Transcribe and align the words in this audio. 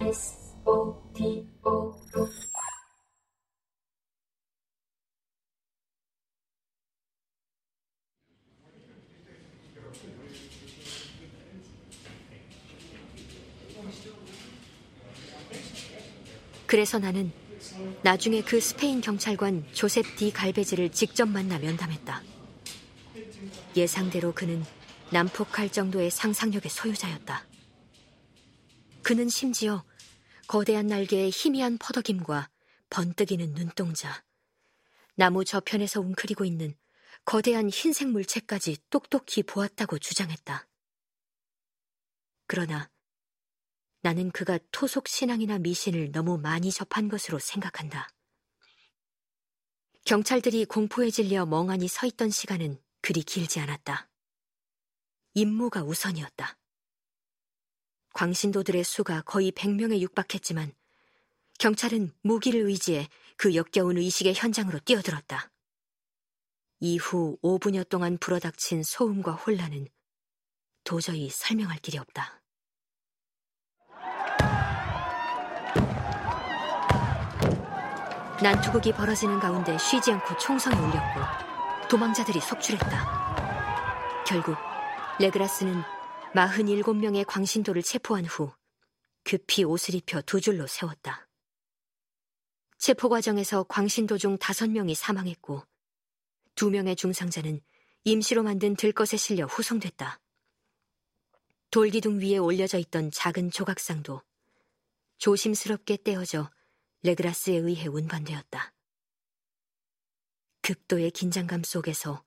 S 0.00 0.54
O 0.64 1.12
D 1.12 1.46
O 1.62 1.92
그래서 16.66 16.98
나는 16.98 17.30
나중에 18.02 18.40
그 18.40 18.58
스페인 18.58 19.02
경찰관 19.02 19.66
조셉 19.74 20.16
디 20.16 20.32
갈베즈를 20.32 20.90
직접 20.92 21.26
만나 21.28 21.58
면담했다. 21.58 22.22
예상대로 23.76 24.32
그는 24.32 24.64
난폭할 25.10 25.68
정도의 25.68 26.10
상상력의 26.10 26.70
소유자였다. 26.70 27.51
그는 29.02 29.28
심지어 29.28 29.84
거대한 30.46 30.86
날개의 30.86 31.30
희미한 31.30 31.76
퍼덕임과 31.78 32.48
번뜩이는 32.90 33.54
눈동자, 33.54 34.24
나무 35.16 35.44
저편에서 35.44 36.00
웅크리고 36.00 36.44
있는 36.44 36.76
거대한 37.24 37.68
흰색 37.68 38.08
물체까지 38.08 38.78
똑똑히 38.90 39.42
보았다고 39.42 39.98
주장했다. 39.98 40.68
그러나 42.46 42.90
나는 44.02 44.30
그가 44.30 44.58
토속 44.70 45.08
신앙이나 45.08 45.58
미신을 45.58 46.12
너무 46.12 46.38
많이 46.38 46.70
접한 46.70 47.08
것으로 47.08 47.38
생각한다. 47.38 48.08
경찰들이 50.04 50.64
공포에 50.64 51.10
질려 51.10 51.46
멍하니 51.46 51.88
서 51.88 52.06
있던 52.06 52.30
시간은 52.30 52.80
그리 53.00 53.22
길지 53.22 53.60
않았다. 53.60 54.08
임무가 55.34 55.82
우선이었다. 55.82 56.58
광신도들의 58.14 58.84
수가 58.84 59.22
거의 59.22 59.52
100명에 59.52 60.00
육박했지만 60.00 60.72
경찰은 61.58 62.12
무기를 62.22 62.60
의지해 62.62 63.08
그 63.36 63.54
역겨운 63.54 63.96
의식의 63.98 64.34
현장으로 64.34 64.78
뛰어들었다. 64.80 65.50
이후 66.80 67.38
5분여 67.42 67.88
동안 67.88 68.18
불어닥친 68.18 68.82
소음과 68.82 69.32
혼란은 69.32 69.86
도저히 70.84 71.30
설명할 71.30 71.78
길이 71.78 71.98
없다. 71.98 72.42
난투극이 78.42 78.92
벌어지는 78.92 79.38
가운데 79.38 79.78
쉬지 79.78 80.10
않고 80.10 80.36
총성이 80.36 80.74
울렸고 80.76 81.88
도망자들이 81.88 82.40
속출했다. 82.40 84.24
결국 84.26 84.56
레그라스는 85.20 85.82
47명의 86.34 87.26
광신도를 87.26 87.82
체포한 87.82 88.24
후 88.24 88.52
급히 89.22 89.64
옷을 89.64 89.94
입혀 89.94 90.22
두 90.22 90.40
줄로 90.40 90.66
세웠다. 90.66 91.28
체포 92.78 93.08
과정에서 93.08 93.64
광신도 93.64 94.18
중 94.18 94.38
5명이 94.38 94.94
사망했고 94.94 95.62
2명의 96.54 96.96
중상자는 96.96 97.60
임시로 98.04 98.42
만든 98.42 98.74
들것에 98.74 99.16
실려 99.16 99.44
후송됐다. 99.44 100.20
돌기둥 101.70 102.20
위에 102.20 102.38
올려져 102.38 102.78
있던 102.78 103.10
작은 103.10 103.50
조각상도 103.50 104.22
조심스럽게 105.18 105.98
떼어져 106.02 106.50
레그라스에 107.02 107.56
의해 107.56 107.86
운반되었다. 107.86 108.72
극도의 110.62 111.10
긴장감 111.10 111.62
속에서 111.62 112.24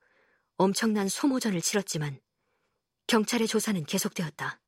엄청난 0.58 1.10
소모전을 1.10 1.62
치렀지만 1.62 2.20
경찰의 3.08 3.48
조사는 3.48 3.86
계속되었다. 3.86 4.60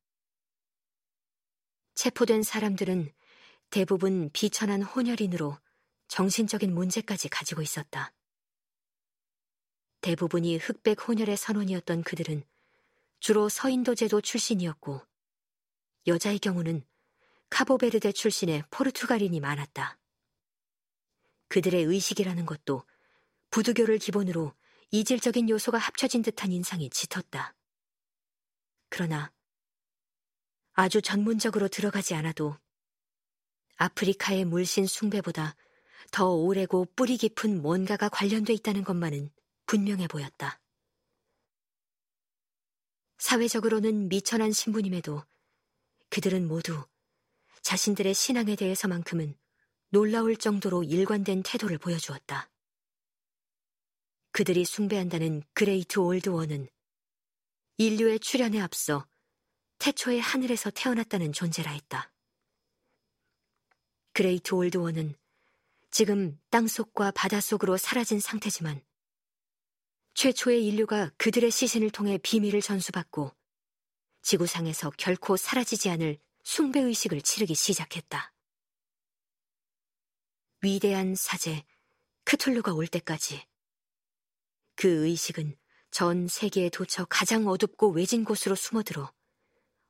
체포된 1.94 2.44
사람들은 2.44 3.12
대부분 3.70 4.30
비천한 4.32 4.82
혼혈인으로 4.82 5.58
정신적인 6.06 6.72
문제까지 6.72 7.28
가지고 7.28 7.62
있었다. 7.62 8.12
대부분이 10.02 10.56
흑백 10.58 11.08
혼혈의 11.08 11.36
선원이었던 11.36 12.04
그들은 12.04 12.44
주로 13.18 13.48
서인도제도 13.48 14.20
출신이었고 14.20 15.02
여자의 16.06 16.38
경우는 16.38 16.86
카보베르데 17.50 18.12
출신의 18.12 18.62
포르투갈인이 18.70 19.40
많았다. 19.40 19.98
그들의 21.48 21.82
의식이라는 21.82 22.46
것도 22.46 22.84
부두교를 23.50 23.98
기본으로 23.98 24.54
이질적인 24.92 25.50
요소가 25.50 25.78
합쳐진 25.78 26.22
듯한 26.22 26.52
인상이 26.52 26.88
짙었다. 26.90 27.57
그러나 28.88 29.32
아주 30.72 31.02
전문적으로 31.02 31.68
들어가지 31.68 32.14
않아도 32.14 32.56
아프리카의 33.76 34.44
물신 34.44 34.86
숭배보다 34.86 35.56
더 36.10 36.30
오래고 36.32 36.86
뿌리 36.96 37.16
깊은 37.16 37.62
뭔가가 37.62 38.08
관련돼 38.08 38.52
있다는 38.54 38.84
것만은 38.84 39.30
분명해 39.66 40.08
보였다. 40.08 40.60
사회적으로는 43.18 44.08
미천한 44.08 44.52
신부님에도 44.52 45.24
그들은 46.10 46.46
모두 46.46 46.86
자신들의 47.62 48.14
신앙에 48.14 48.56
대해서만큼은 48.56 49.36
놀라울 49.90 50.36
정도로 50.36 50.84
일관된 50.84 51.42
태도를 51.42 51.78
보여주었다. 51.78 52.50
그들이 54.32 54.64
숭배한다는 54.64 55.42
Great 55.54 55.98
Old 55.98 56.28
One은 56.28 56.68
인류의 57.80 58.18
출현에 58.18 58.60
앞서 58.60 59.06
태초의 59.78 60.20
하늘에서 60.20 60.68
태어났다는 60.70 61.32
존재라 61.32 61.70
했다. 61.70 62.12
Great 64.12 64.52
Old 64.52 64.78
One은 64.78 65.14
지금 65.92 66.40
땅속과 66.50 67.12
바닷속으로 67.12 67.76
사라진 67.76 68.18
상태지만 68.18 68.84
최초의 70.14 70.66
인류가 70.66 71.12
그들의 71.18 71.52
시신을 71.52 71.90
통해 71.90 72.18
비밀을 72.18 72.60
전수받고 72.62 73.32
지구상에서 74.22 74.90
결코 74.98 75.36
사라지지 75.36 75.88
않을 75.90 76.18
숭배의식을 76.42 77.22
치르기 77.22 77.54
시작했다. 77.54 78.34
위대한 80.62 81.14
사제 81.14 81.62
크툴루가 82.24 82.72
올 82.74 82.88
때까지 82.88 83.46
그 84.74 85.06
의식은 85.06 85.56
전 85.90 86.28
세계에 86.28 86.68
도처 86.68 87.04
가장 87.06 87.48
어둡고 87.48 87.90
외진 87.90 88.24
곳으로 88.24 88.54
숨어들어 88.54 89.10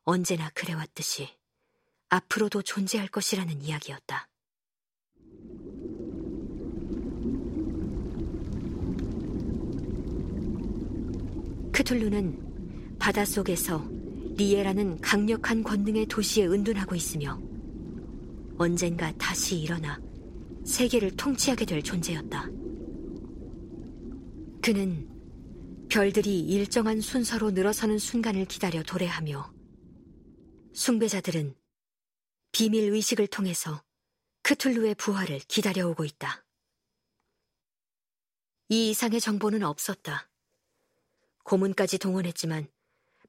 언제나 0.05 0.51
그래왔듯이 0.55 1.29
앞으로도 2.09 2.63
존재할 2.63 3.09
것이라는 3.09 3.61
이야기였다. 3.63 4.29
크툴루는 11.73 12.97
바닷속에서 12.99 13.87
리에라는 14.37 15.01
강력한 15.01 15.63
권능의 15.63 16.07
도시에 16.07 16.47
은둔하고 16.47 16.95
있으며 16.95 17.41
언젠가 18.57 19.13
다시 19.13 19.61
일어나 19.61 20.01
세계를 20.65 21.17
통치하게 21.17 21.65
될 21.65 21.83
존재였다. 21.83 22.49
그는 24.63 25.18
별들이 25.89 26.41
일정한 26.41 27.01
순서로 27.01 27.53
늘어서는 27.53 27.99
순간을 27.99 28.45
기다려 28.45 28.83
도래하며 28.83 29.55
숭배자들은 30.75 31.57
비밀 32.53 32.93
의식을 32.93 33.27
통해서 33.29 33.83
크툴루의 34.43 34.97
부활을 34.97 35.39
기다려오고 35.49 36.05
있다. 36.05 36.45
이 38.69 38.91
이상의 38.91 39.21
정보는 39.21 39.63
없었다. 39.63 40.31
고문까지 41.45 41.97
동원했지만 41.97 42.71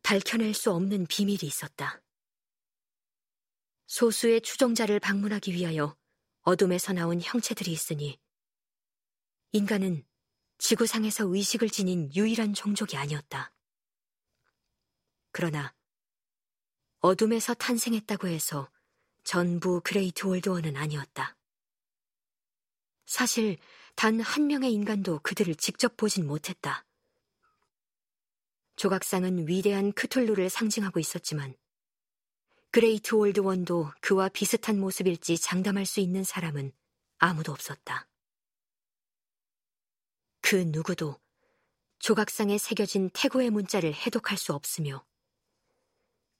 밝혀낼 0.03 0.53
수 0.53 0.71
없는 0.73 1.07
비밀이 1.07 1.39
있었다. 1.43 2.01
소수의 3.87 4.41
추종자를 4.41 4.99
방문하기 4.99 5.53
위하여 5.53 5.95
어둠에서 6.41 6.91
나온 6.91 7.21
형체들이 7.21 7.71
있으니 7.71 8.19
인간은 9.53 10.05
지구상에서 10.59 11.25
의식을 11.25 11.69
지닌 11.69 12.13
유일한 12.13 12.53
종족이 12.53 12.97
아니었다. 12.97 13.51
그러나 15.31 15.73
어둠에서 16.99 17.53
탄생했다고 17.53 18.27
해서 18.27 18.69
전부 19.23 19.79
Great 19.81 20.27
Old 20.27 20.43
One은 20.43 20.75
아니었다. 20.75 21.37
사실 23.05 23.57
단 23.95 24.19
한 24.19 24.47
명의 24.47 24.73
인간도 24.73 25.19
그들을 25.19 25.55
직접 25.55 25.95
보진 25.95 26.27
못했다. 26.27 26.85
조각상은 28.75 29.47
위대한 29.47 29.93
크툴루를 29.93 30.49
상징하고 30.49 30.99
있었지만 30.99 31.55
Great 32.71 33.15
Old 33.15 33.39
One도 33.39 33.91
그와 34.01 34.29
비슷한 34.29 34.79
모습일지 34.79 35.37
장담할 35.37 35.85
수 35.85 36.01
있는 36.01 36.23
사람은 36.23 36.73
아무도 37.17 37.51
없었다. 37.53 38.08
그 40.49 40.55
누구도 40.65 41.15
조각상에 41.99 42.57
새겨진 42.57 43.11
태고의 43.13 43.51
문자를 43.51 43.93
해독할 43.93 44.35
수 44.35 44.51
없으며 44.53 45.05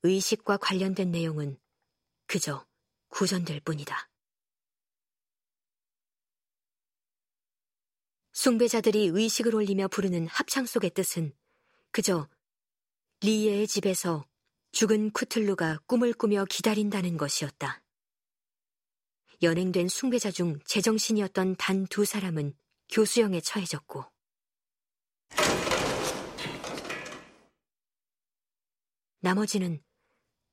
의식과 0.02 0.58
관련된 0.58 1.12
내용은 1.12 1.60
그저 2.26 2.66
구전될 3.10 3.60
뿐이다. 3.60 4.10
숭배자들이 8.32 9.12
의식을 9.14 9.54
올리며 9.54 9.90
부르는 9.90 10.26
합창 10.26 10.66
속의 10.66 10.90
뜻은 10.96 11.32
그저 11.92 12.28
리에의 13.22 13.68
집에서 13.68 14.26
죽은 14.72 15.12
쿠틀루가 15.12 15.82
꿈을 15.86 16.14
꾸며 16.14 16.46
기다린다는 16.46 17.18
것이었다. 17.18 17.84
연행된 19.44 19.88
숭배자 19.88 20.32
중 20.32 20.58
제정신이었던 20.66 21.58
단 21.58 21.86
두 21.86 22.06
사람은 22.06 22.56
교수형에 22.90 23.42
처해졌고 23.42 24.06
나머지는 29.22 29.84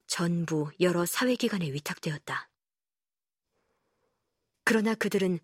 전부 0.07 0.71
여러 0.81 1.07
사회기관에 1.07 1.73
위탁되었다. 1.73 2.51
그러나 4.65 4.95
그들은 4.95 5.39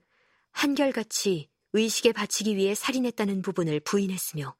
한결같이 0.50 1.50
의식에 1.72 2.12
바치기 2.12 2.56
위해 2.56 2.74
살인했다는 2.74 3.42
부분을 3.42 3.80
부인했으며 3.80 4.56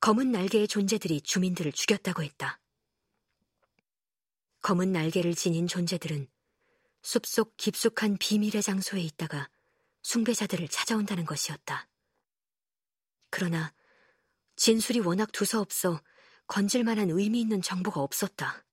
검은 0.00 0.32
날개의 0.32 0.68
존재들이 0.68 1.20
주민들을 1.22 1.72
죽였다고 1.72 2.22
했다. 2.22 2.60
검은 4.62 4.92
날개를 4.92 5.34
지닌 5.34 5.66
존재들은 5.66 6.28
숲속 7.02 7.56
깊숙한 7.56 8.16
비밀의 8.18 8.62
장소에 8.62 9.00
있다가 9.00 9.48
숭배자들을 10.02 10.68
찾아온다는 10.68 11.24
것이었다. 11.24 11.88
그러나 13.30 13.72
진술이 14.56 15.00
워낙 15.00 15.32
두서없어 15.32 16.00
건질 16.46 16.84
만한 16.84 17.10
의미 17.10 17.40
있는 17.40 17.62
정보가 17.62 18.00
없었다. 18.00 18.64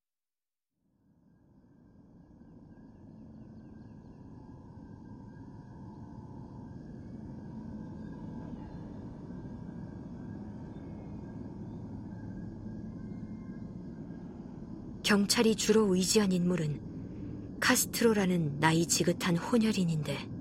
경찰이 15.04 15.56
주로 15.56 15.96
의지한 15.96 16.32
인물은 16.32 17.58
카스트로라는 17.60 18.60
나이 18.60 18.86
지긋한 18.86 19.38
혼혈인인데 19.38 20.39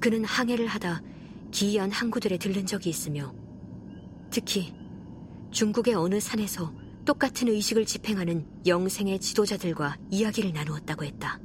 그는 0.00 0.24
항해를 0.24 0.66
하다 0.66 1.02
기이한 1.50 1.90
항구들에 1.90 2.38
들른 2.38 2.66
적이 2.66 2.90
있으며 2.90 3.34
특히 4.30 4.74
중국의 5.50 5.94
어느 5.94 6.20
산에서 6.20 6.72
똑같은 7.04 7.48
의식을 7.48 7.86
집행하는 7.86 8.46
영생의 8.66 9.20
지도자들과 9.20 9.96
이야기를 10.10 10.52
나누었다고 10.52 11.04
했다. 11.04 11.40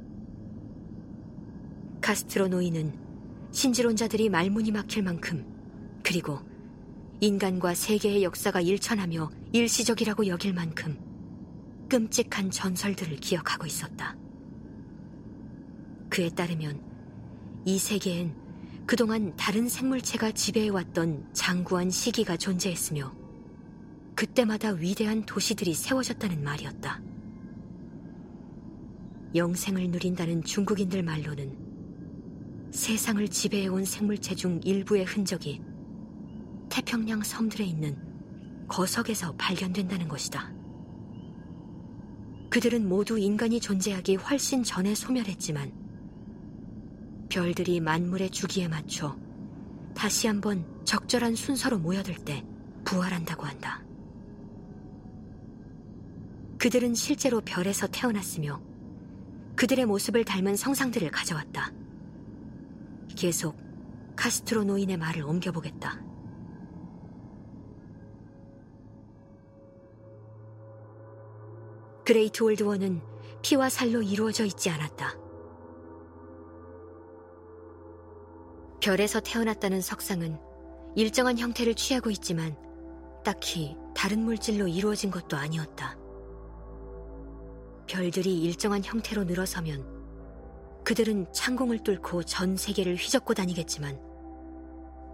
카스트로 2.00 2.48
노인은 2.48 2.98
신지론자들이 3.52 4.28
말문이 4.28 4.72
막힐 4.72 5.04
만큼 5.04 5.46
그리고 6.02 6.40
인간과 7.20 7.74
세계의 7.74 8.24
역사가 8.24 8.60
일천하며 8.60 9.30
일시적이라고 9.52 10.26
여길 10.26 10.52
만큼 10.52 10.98
끔찍한 11.88 12.50
전설들을 12.50 13.16
기억하고 13.18 13.66
있었다. 13.66 14.16
그에 16.08 16.28
따르면 16.30 16.82
이 17.64 17.78
세계엔 17.78 18.41
그동안 18.92 19.34
다른 19.36 19.70
생물체가 19.70 20.32
지배해왔던 20.32 21.30
장구한 21.32 21.88
시기가 21.88 22.36
존재했으며 22.36 23.10
그때마다 24.14 24.72
위대한 24.72 25.24
도시들이 25.24 25.72
세워졌다는 25.72 26.44
말이었다. 26.44 27.00
영생을 29.34 29.88
누린다는 29.88 30.44
중국인들 30.44 31.02
말로는 31.04 31.56
세상을 32.70 33.26
지배해온 33.28 33.86
생물체 33.86 34.34
중 34.34 34.60
일부의 34.62 35.06
흔적이 35.06 35.62
태평양 36.68 37.22
섬들에 37.22 37.64
있는 37.64 37.96
거석에서 38.68 39.36
발견된다는 39.38 40.06
것이다. 40.06 40.52
그들은 42.50 42.86
모두 42.86 43.18
인간이 43.18 43.58
존재하기 43.58 44.16
훨씬 44.16 44.62
전에 44.62 44.94
소멸했지만 44.94 45.81
별들이 47.32 47.80
만물의 47.80 48.28
주기에 48.28 48.68
맞춰 48.68 49.16
다시 49.94 50.26
한번 50.26 50.66
적절한 50.84 51.34
순서로 51.34 51.78
모여들 51.78 52.14
때 52.14 52.44
부활한다고 52.84 53.46
한다. 53.46 53.82
그들은 56.58 56.92
실제로 56.94 57.40
별에서 57.40 57.86
태어났으며 57.86 58.60
그들의 59.56 59.86
모습을 59.86 60.26
닮은 60.26 60.56
성상들을 60.56 61.10
가져왔다. 61.10 61.72
계속 63.16 63.56
카스트로 64.14 64.64
노인의 64.64 64.98
말을 64.98 65.22
옮겨보겠다. 65.22 66.02
Great 72.04 72.42
Old 72.42 72.61
One은 72.61 73.00
피와 73.40 73.70
살로 73.70 74.02
이루어져 74.02 74.44
있지 74.44 74.68
않았다. 74.68 75.21
별에서 78.82 79.20
태어났다는 79.20 79.80
석상은 79.80 80.36
일정한 80.96 81.38
형태를 81.38 81.74
취하고 81.74 82.10
있지만 82.10 82.56
딱히 83.24 83.76
다른 83.94 84.24
물질로 84.24 84.66
이루어진 84.66 85.08
것도 85.08 85.36
아니었다. 85.36 85.96
별들이 87.86 88.42
일정한 88.42 88.82
형태로 88.82 89.22
늘어서면 89.22 90.82
그들은 90.84 91.32
창공을 91.32 91.84
뚫고 91.84 92.24
전 92.24 92.56
세계를 92.56 92.96
휘젓고 92.96 93.34
다니겠지만 93.34 94.00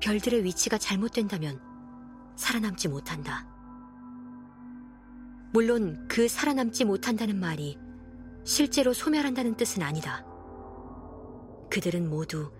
별들의 0.00 0.44
위치가 0.44 0.78
잘못된다면 0.78 1.60
살아남지 2.36 2.88
못한다. 2.88 3.46
물론 5.52 6.08
그 6.08 6.26
살아남지 6.26 6.86
못한다는 6.86 7.38
말이 7.38 7.76
실제로 8.44 8.94
소멸한다는 8.94 9.56
뜻은 9.56 9.82
아니다. 9.82 10.24
그들은 11.70 12.08
모두 12.08 12.50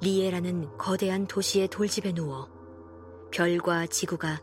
리에라는 0.00 0.78
거대한 0.78 1.26
도시의 1.26 1.68
돌집에 1.68 2.12
누워 2.12 2.48
별과 3.32 3.86
지구가 3.86 4.40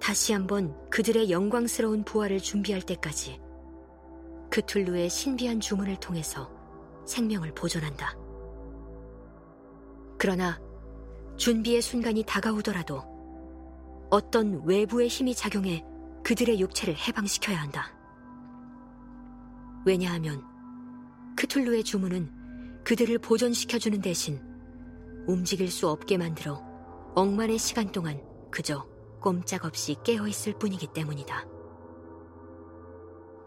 다시 0.00 0.32
한번 0.32 0.74
그들의 0.90 1.30
영광스러운 1.30 2.04
부활을 2.04 2.40
준비할 2.40 2.82
때까지 2.82 3.40
그툴루의 4.50 5.08
신비한 5.08 5.60
주문을 5.60 5.96
통해서 5.96 6.50
생명을 7.06 7.54
보존한다. 7.54 8.16
그러나 10.18 10.60
준비의 11.36 11.82
순간이 11.82 12.24
다가오더라도 12.24 13.02
어떤 14.10 14.64
외부의 14.64 15.08
힘이 15.08 15.34
작용해 15.34 15.84
그들의 16.24 16.60
육체를 16.60 16.96
해방시켜야 16.96 17.60
한다. 17.60 17.92
왜냐하면 19.84 20.42
크툴루의 21.36 21.84
주문은 21.84 22.82
그들을 22.84 23.18
보존시켜주는 23.18 24.00
대신 24.00 24.40
움직일 25.26 25.70
수 25.70 25.88
없게 25.88 26.16
만들어 26.16 26.62
억만의 27.14 27.58
시간 27.58 27.90
동안 27.92 28.20
그저 28.50 28.86
꼼짝없이 29.20 29.96
깨어있을 30.04 30.58
뿐이기 30.58 30.88
때문이다. 30.92 31.46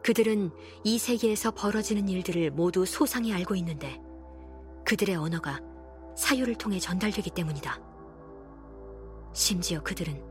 그들은 0.04 0.52
이 0.84 0.98
세계에서 0.98 1.52
벌어지는 1.52 2.10
일들을 2.10 2.52
모두 2.52 2.86
소상히 2.86 3.34
알고 3.34 3.56
있는데 3.56 4.02
그들의 4.86 5.16
언어가 5.16 5.60
사유를 6.18 6.56
통해 6.56 6.80
전달되기 6.80 7.30
때문이다. 7.30 7.80
심지어 9.34 9.82
그들은 9.84 10.24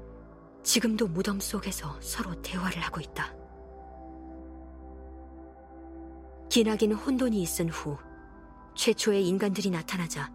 지금도 0.63 1.09
무덤 1.09 1.41
속에서 1.41 1.99
서로 2.01 2.35
대화를 2.43 2.81
하고 2.81 3.01
있다. 3.01 3.35
기나긴 6.51 6.93
혼돈이 6.93 7.41
있은 7.41 7.69
후 7.69 7.97
최초의 8.75 9.27
인간들이 9.27 9.71
나타나자 9.71 10.33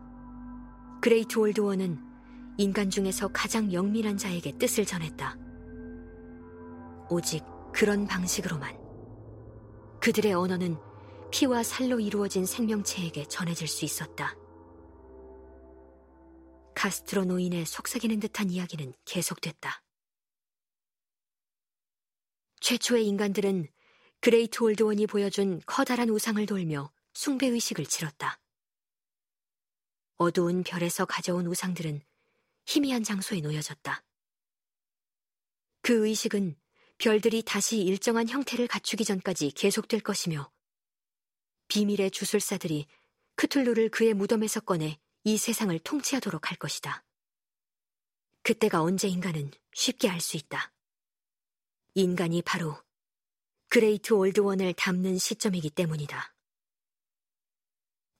Great 1.03 1.38
Old 1.38 1.58
One은 1.58 2.00
인간 2.57 2.89
중에서 2.89 3.27
가장 3.27 3.74
영민한 3.74 4.17
자에게 4.17 4.57
뜻을 4.57 4.86
전했다. 4.86 5.38
오직 7.10 7.43
그런 7.74 8.07
방식으로만 8.07 8.74
그들의 10.00 10.33
언어는 10.33 10.77
피와 11.29 11.63
살로 11.63 12.00
이루어진 12.00 12.45
생명체에게 12.45 13.25
전해질 13.25 13.67
수 13.67 13.83
있었다. 13.83 14.38
카스트로 16.74 17.25
노인의 17.25 17.65
속삭이는 17.65 18.22
듯한 18.22 18.50
이야기는 18.50 18.93
계속됐다. 19.03 19.83
최초의 22.62 23.05
인간들은 23.07 23.67
Great 24.22 24.63
Old 24.63 24.82
One이 24.82 25.07
보여준 25.07 25.60
커다란 25.65 26.07
우상을 26.07 26.45
돌며 26.45 26.93
숭배의식을 27.13 27.88
치렀다. 27.88 28.39
어두운 30.17 30.63
별에서 30.63 31.05
가져온 31.05 31.48
우상들은 31.48 32.01
희미한 32.65 33.03
장소에 33.03 33.41
놓여졌다. 33.41 34.03
그 35.82 36.08
의식은 36.08 36.55
별들이 36.98 37.43
다시 37.43 37.82
일정한 37.82 38.29
형태를 38.29 38.67
갖추기 38.67 39.03
전까지 39.03 39.51
계속될 39.51 40.01
것이며 40.01 40.51
비밀의 41.67 42.12
주술사들이 42.12 42.88
크툴루를 43.36 43.89
그의 43.89 44.13
무덤에서 44.13 44.62
꺼내 44.62 45.00
이 45.24 45.38
세상을 45.38 45.77
통치하도록 45.79 46.50
할 46.50 46.58
것이다. 46.58 47.03
그때가 48.43 48.82
언제인가는 48.82 49.51
쉽게 49.74 50.10
알 50.10 50.22
수 50.22 50.38
있다. 50.38 50.72
인간이 51.96 52.41
바로 52.41 52.82
Great 53.69 54.13
Old 54.13 54.33
One을 54.33 54.74
닮는 54.74 55.17
시점이기 55.17 55.72
때문이다. 55.72 56.36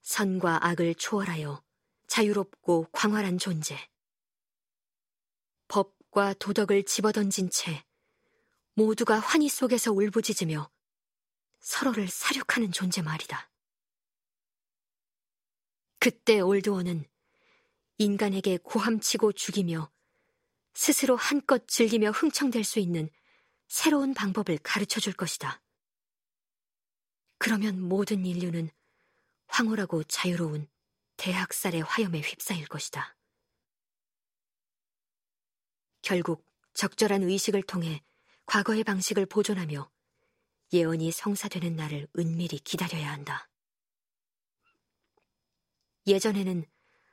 선과 0.02 0.66
악을 0.68 0.96
초월하여 0.96 1.64
자유롭고 2.14 2.90
광활한 2.92 3.40
존재. 3.40 3.76
법과 5.68 6.36
도덕을 6.36 6.84
집어던진 6.84 7.50
채 7.50 7.84
모두가 8.76 9.18
환희 9.18 9.50
속에서 9.50 9.92
울부짖으며 9.92 10.70
서로를 11.60 12.08
사륙하는 12.08 12.72
존재 12.72 13.02
말이다. 13.02 13.50
그때 15.98 16.40
올드원은 16.40 17.10
인간에게 17.98 18.60
고함치고 18.60 19.32
죽이며 19.32 19.92
스스로 20.76 21.16
한껏 21.16 21.68
즐기며 21.68 22.12
흥청될 22.12 22.64
수 22.64 22.78
있는 22.78 23.10
새로운 23.68 24.14
방법을 24.14 24.60
가르쳐 24.60 25.00
줄 25.00 25.14
것이다. 25.14 25.64
그러면 27.40 27.82
모든 27.82 28.24
인류는 28.24 28.70
황홀하고 29.48 30.04
자유로운 30.04 30.72
대학살의 31.18 31.82
화염에 31.82 32.20
휩싸일 32.20 32.68
것이다. 32.68 33.16
결국 36.02 36.46
적절한 36.74 37.24
의식을 37.24 37.64
통해 37.64 38.04
과거의 38.46 38.84
방식을 38.84 39.26
보존하며 39.26 39.90
예언이 40.74 41.12
성사되는 41.12 41.76
날을 41.76 42.08
은밀히 42.18 42.60
기다려야 42.60 43.12
한다. 43.12 43.50
예전에는 46.08 46.66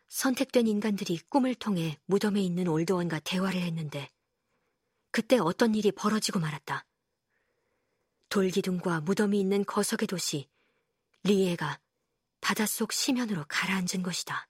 선택된 0.08 0.66
인간들이 0.66 1.18
꿈을 1.28 1.54
통해 1.54 1.98
무덤에 2.06 2.40
있는 2.40 2.66
올드원과 2.66 3.20
대화를 3.20 3.60
했는데 3.62 4.10
그때 5.12 5.38
어떤 5.38 5.74
일이 5.74 5.92
벌어지고 5.92 6.40
말았다. 6.40 6.84
돌기둥과 8.28 9.02
무덤이 9.02 9.38
있는 9.38 9.64
거석의 9.64 10.08
도시 10.08 10.48
리에가 11.24 11.80
바닷속 12.40 12.92
시면으로 12.92 13.44
가라앉은 13.48 14.02
것이다. 14.02 14.48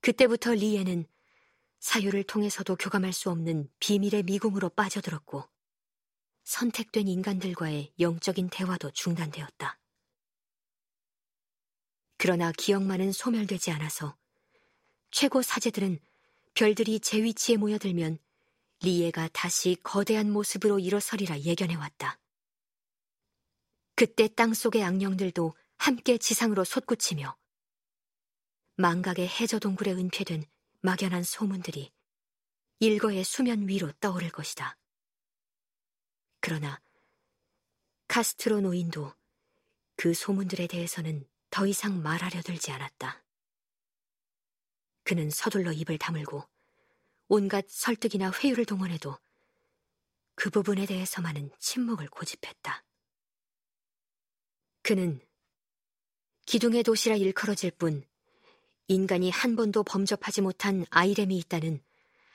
그때부터 0.00 0.52
리에는 0.54 1.06
사유를 1.80 2.24
통해서도 2.24 2.76
교감할 2.76 3.12
수 3.12 3.30
없는 3.30 3.70
비밀의 3.78 4.22
미궁으로 4.24 4.70
빠져들었고 4.70 5.48
선택된 6.44 7.08
인간들과의 7.08 7.94
영적인 8.00 8.50
대화도 8.50 8.90
중단되었다. 8.92 9.78
그러나 12.16 12.52
기억만은 12.52 13.12
소멸되지 13.12 13.70
않아서 13.72 14.16
최고 15.10 15.42
사제들은 15.42 15.98
별들이 16.54 17.00
제 17.00 17.22
위치에 17.22 17.56
모여들면 17.56 18.18
리에가 18.80 19.28
다시 19.32 19.76
거대한 19.82 20.30
모습으로 20.30 20.78
일어서리라 20.78 21.40
예견해왔다. 21.40 22.18
그때 23.94 24.28
땅 24.28 24.54
속의 24.54 24.82
악령들도 24.82 25.54
함께 25.76 26.18
지상으로 26.18 26.64
솟구치며 26.64 27.36
망각의 28.76 29.28
해저 29.28 29.58
동굴에 29.58 29.92
은폐된 29.92 30.44
막연한 30.80 31.22
소문들이 31.22 31.92
일거의 32.80 33.24
수면 33.24 33.68
위로 33.68 33.92
떠오를 34.00 34.30
것이다. 34.30 34.76
그러나 36.40 36.80
카스트로 38.08 38.60
노인도 38.60 39.14
그 39.96 40.12
소문들에 40.12 40.66
대해서는 40.66 41.26
더 41.50 41.66
이상 41.66 42.02
말하려 42.02 42.42
들지 42.42 42.70
않았다. 42.72 43.24
그는 45.04 45.30
서둘러 45.30 45.72
입을 45.72 45.98
다물고 45.98 46.48
온갖 47.28 47.64
설득이나 47.68 48.32
회유를 48.32 48.64
동원해도 48.64 49.18
그 50.34 50.50
부분에 50.50 50.86
대해서만은 50.86 51.50
침묵을 51.58 52.08
고집했다. 52.08 52.84
그는 54.82 55.20
기둥의 56.46 56.82
도시라 56.82 57.16
일컬어질 57.16 57.70
뿐 57.72 58.04
인간이 58.86 59.30
한 59.30 59.56
번도 59.56 59.82
범접하지 59.82 60.42
못한 60.42 60.84
아이렘이 60.90 61.38
있다는 61.38 61.82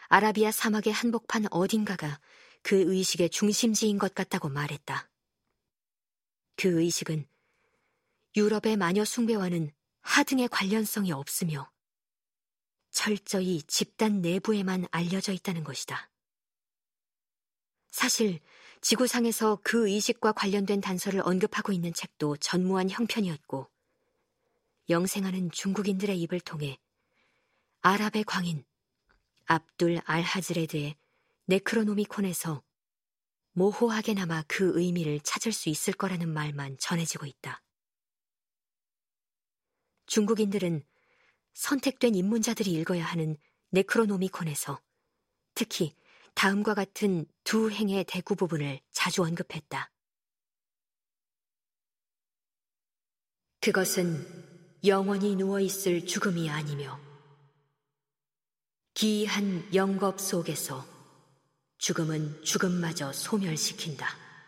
아라비아 0.08 0.52
사막의 0.52 0.92
한복판 0.92 1.46
어딘가가 1.52 2.20
그 2.64 2.76
의식의 2.76 3.30
중심지인 3.30 4.00
것 4.00 4.16
같다고 4.16 4.50
말했다. 4.50 5.10
그 6.56 6.82
의식은 6.82 7.28
유럽의 8.36 8.78
마녀 8.78 9.06
숭배와는 9.06 9.72
하등의 10.02 10.50
관련성이 10.50 11.12
없으며 11.12 11.72
철저히 12.90 13.62
집단 13.64 14.22
내부에만 14.22 14.88
알려져 14.92 15.32
있다는 15.32 15.64
것이다. 15.64 16.10
사실 17.92 18.40
지구상에서 18.82 19.60
그 19.64 19.88
의식과 19.88 20.32
관련된 20.32 20.82
단서를 20.82 21.22
언급하고 21.24 21.72
있는 21.72 21.94
책도 21.94 22.38
전무한 22.38 22.90
형편이었고 22.90 23.70
영생하는 24.90 25.52
중국인들의 25.52 26.20
입을 26.22 26.40
통해 26.40 26.80
아랍의 27.82 28.24
광인 28.26 28.66
압둘 29.46 30.00
알하즈레드의 30.04 30.96
네크로노미콘에서 31.46 32.64
모호하게나마 33.54 34.44
그 34.48 34.80
의미를 34.80 35.20
찾을 35.22 35.52
수 35.52 35.70
있을 35.70 35.94
거라는 35.94 36.30
말만 36.30 36.78
전해지고 36.80 37.26
있다. 37.26 37.62
중국인들은 40.06 40.84
선택된 41.54 42.16
입문자들이 42.16 42.72
읽어야 42.74 43.06
하는 43.06 43.38
네크로노미콘에서 43.72 44.82
특히 45.54 45.96
다음과 46.34 46.74
같은 46.74 47.26
두 47.44 47.70
행의 47.70 48.06
대구 48.06 48.36
부분을 48.36 48.80
자주 48.92 49.24
언급했다. 49.24 49.92
그것은 53.62 54.49
영원히 54.84 55.36
누워있을 55.36 56.06
죽음이 56.06 56.50
아니며 56.50 57.00
기이한 58.94 59.68
영겁 59.74 60.20
속에서 60.20 60.86
죽음은 61.78 62.44
죽음마저 62.44 63.14
소멸시킨다. 63.14 64.29